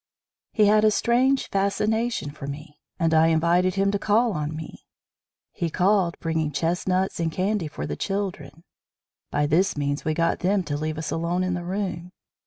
[0.51, 4.87] He had a strange fascination for me, and I invited him to call on me.
[5.53, 8.63] He called, bringing chestnuts and candy for the children.
[9.29, 12.13] By this means we got them to leave us alone in the room.